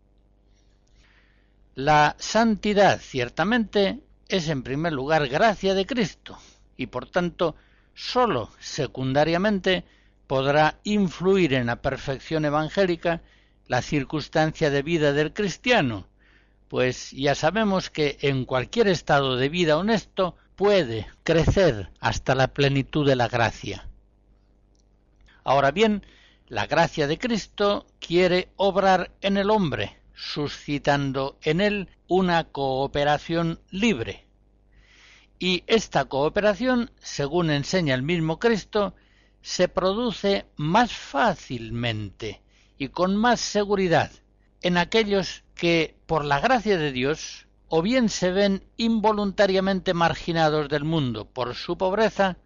[1.75, 3.99] La santidad, ciertamente,
[4.29, 6.37] es en primer lugar gracia de Cristo,
[6.77, 7.57] y por tanto,
[7.93, 9.83] sólo secundariamente
[10.29, 13.23] podrá influir en la perfección evangélica
[13.65, 16.05] la circunstancia de vida del cristiano,
[16.67, 23.07] pues ya sabemos que en cualquier estado de vida honesto puede crecer hasta la plenitud
[23.07, 23.87] de la gracia.
[25.43, 26.05] Ahora bien,
[26.47, 34.27] la gracia de Cristo quiere obrar en el hombre, suscitando en él una cooperación libre.
[35.39, 38.93] Y esta cooperación, según enseña el mismo Cristo,
[39.41, 42.41] se produce más fácilmente
[42.77, 44.11] y con más seguridad
[44.61, 50.83] en aquellos que, por la gracia de Dios, o bien se ven involuntariamente marginados del
[50.83, 52.37] mundo por su pobreza,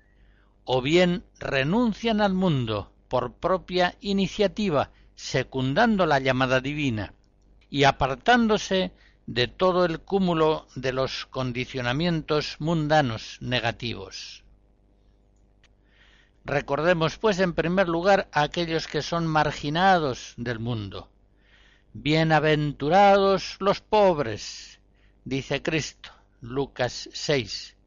[0.66, 7.14] o bien renuncian al mundo por propia iniciativa, secundando la llamada divina
[7.70, 8.91] y apartándose
[9.26, 14.43] de todo el cúmulo de los condicionamientos mundanos negativos.
[16.46, 21.10] Recordemos, pues, en primer lugar a aquellos que son marginados del mundo.
[21.94, 24.82] Bienaventurados los pobres,
[25.24, 27.78] dice Cristo, Lucas 6.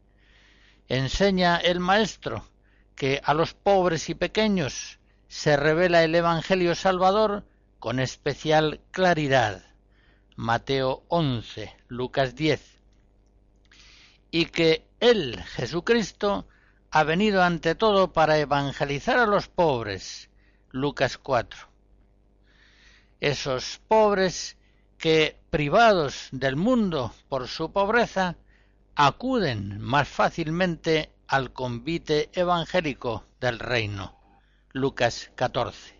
[0.89, 2.49] Enseña el Maestro
[2.95, 7.45] que a los pobres y pequeños se revela el Evangelio Salvador
[7.79, 9.67] con especial claridad.
[10.35, 12.79] Mateo 11, Lucas 10.
[14.31, 16.47] Y que Él, Jesucristo,
[16.91, 20.31] ha venido ante todo para evangelizar a los pobres.
[20.71, 21.69] Lucas 4.
[23.21, 24.57] Esos pobres
[24.99, 28.37] que, privados del mundo por su pobreza,
[28.95, 34.19] acuden más fácilmente al convite evangélico del reino.
[34.73, 35.95] Lucas 14.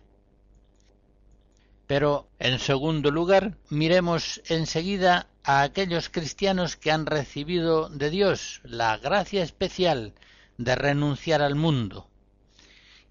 [1.85, 8.97] Pero, en segundo lugar, miremos enseguida a aquellos cristianos que han recibido de Dios la
[8.97, 10.13] gracia especial
[10.57, 12.09] de renunciar al mundo.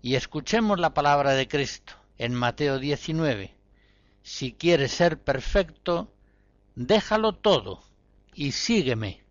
[0.03, 3.55] Y escuchemos la palabra de Cristo en Mateo 19.
[4.23, 6.13] Si quieres ser perfecto,
[6.75, 7.83] déjalo todo
[8.35, 9.25] y sígueme.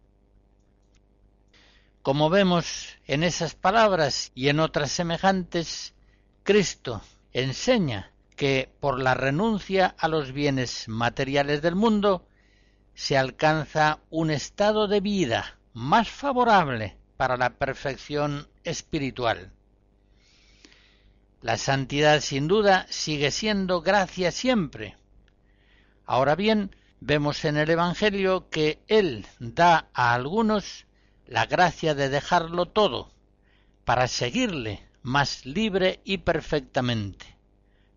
[2.01, 5.93] Como vemos en esas palabras y en otras semejantes,
[6.43, 7.01] Cristo
[7.33, 12.27] enseña que por la renuncia a los bienes materiales del mundo
[12.93, 19.51] se alcanza un estado de vida más favorable para la perfección espiritual.
[21.41, 24.97] La santidad sin duda sigue siendo gracia siempre.
[26.05, 30.85] Ahora bien, vemos en el Evangelio que Él da a algunos
[31.27, 33.11] la gracia de dejarlo todo
[33.83, 37.37] para seguirle más libre y perfectamente.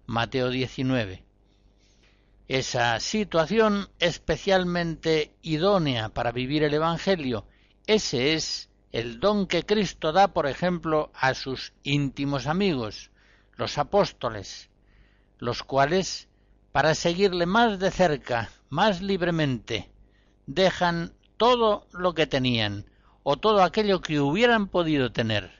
[0.06, 1.24] Mateo 19.
[2.48, 7.46] Esa situación especialmente idónea para vivir el Evangelio,
[7.86, 13.10] ese es el don que Cristo da, por ejemplo, a sus íntimos amigos,
[13.56, 14.70] los apóstoles,
[15.38, 16.28] los cuales,
[16.72, 19.90] para seguirle más de cerca, más libremente,
[20.46, 22.86] dejan todo lo que tenían,
[23.22, 25.58] o todo aquello que hubieran podido tener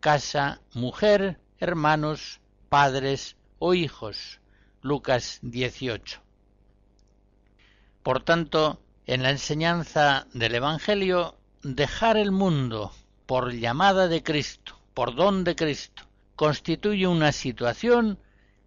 [0.00, 4.40] casa, mujer, hermanos, padres o hijos.
[4.82, 6.22] Lucas 18.
[8.02, 12.92] Por tanto, en la enseñanza del Evangelio, dejar el mundo
[13.26, 16.02] por llamada de Cristo, por don de Cristo,
[16.36, 18.18] constituye una situación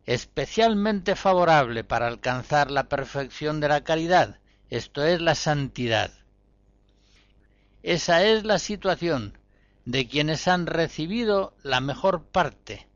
[0.05, 4.39] especialmente favorable para alcanzar la perfección de la caridad,
[4.69, 6.11] esto es la santidad.
[7.83, 9.37] Esa es la situación
[9.85, 12.87] de quienes han recibido la mejor parte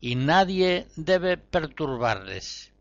[0.00, 2.72] y nadie debe perturbarles.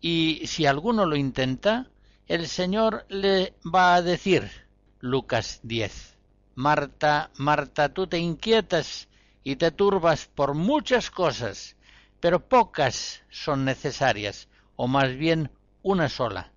[0.00, 1.88] Y si alguno lo intenta,
[2.28, 4.65] el Señor le va a decir,
[5.00, 6.16] Lucas 10,
[6.54, 9.08] Marta, Marta, tú te inquietas
[9.44, 11.76] y te turbas por muchas cosas,
[12.18, 15.50] pero pocas son necesarias, o más bien
[15.82, 16.52] una sola.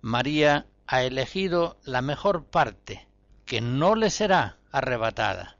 [0.00, 3.06] María ha elegido la mejor parte,
[3.44, 5.58] que no le será arrebatada.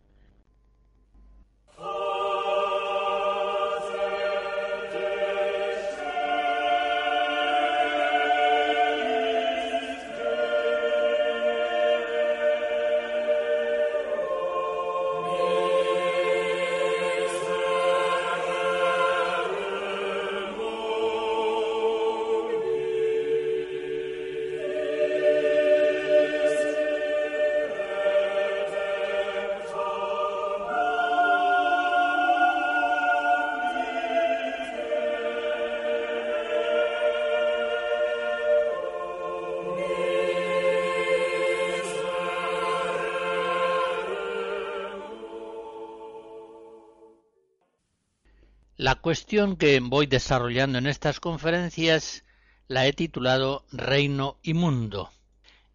[48.92, 52.24] La cuestión que voy desarrollando en estas conferencias
[52.68, 55.10] la he titulado Reino y Mundo.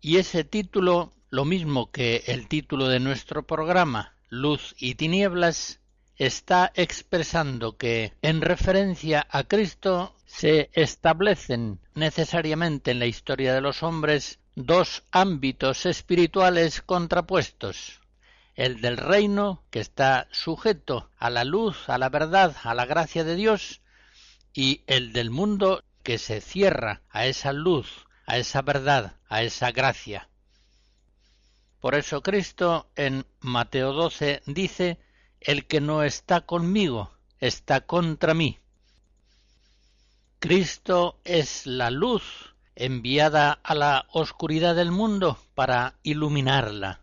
[0.01, 5.79] Y ese título, lo mismo que el título de nuestro programa, Luz y Tinieblas,
[6.15, 13.81] está expresando que, en referencia a Cristo, se establecen necesariamente en la historia de los
[13.81, 17.99] hombres dos ámbitos espirituales contrapuestos
[18.57, 23.23] el del reino, que está sujeto a la luz, a la verdad, a la gracia
[23.23, 23.81] de Dios,
[24.51, 29.71] y el del mundo, que se cierra a esa luz, a esa verdad, a esa
[29.71, 30.27] gracia.
[31.79, 34.97] Por eso Cristo en Mateo 12 dice,
[35.39, 38.57] El que no está conmigo, está contra mí.
[40.39, 47.01] Cristo es la luz enviada a la oscuridad del mundo para iluminarla.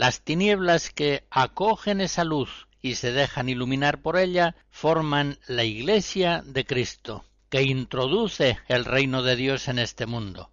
[0.00, 6.42] Las tinieblas que acogen esa luz y se dejan iluminar por ella forman la Iglesia
[6.42, 10.50] de Cristo, que introduce el reino de Dios en este mundo.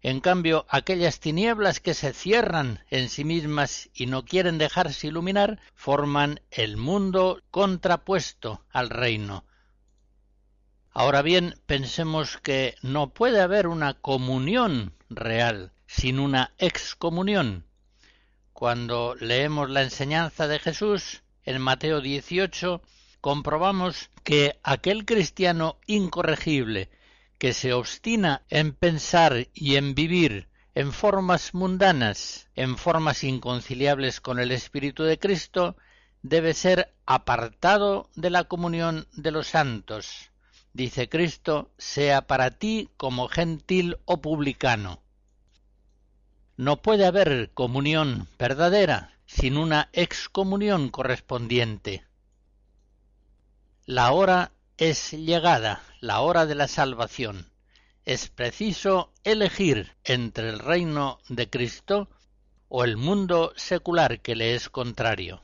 [0.00, 5.60] En cambio, aquellas tinieblas que se cierran en sí mismas y no quieren dejarse iluminar,
[5.74, 9.44] forman el mundo contrapuesto al reino.
[10.88, 17.66] Ahora bien, pensemos que no puede haber una comunión real sin una excomunión.
[18.54, 22.80] Cuando leemos la enseñanza de Jesús en Mateo 18,
[23.20, 26.88] comprobamos que aquel cristiano incorregible
[27.38, 34.38] que se obstina en pensar y en vivir en formas mundanas, en formas inconciliables con
[34.38, 35.76] el Espíritu de Cristo,
[36.22, 40.30] debe ser apartado de la comunión de los santos.
[40.72, 45.03] Dice Cristo, sea para ti como gentil o publicano.
[46.56, 52.04] No puede haber comunión verdadera sin una excomunión correspondiente.
[53.86, 57.50] La hora es llegada, la hora de la salvación.
[58.04, 62.08] Es preciso elegir entre el reino de Cristo
[62.68, 65.43] o el mundo secular que le es contrario.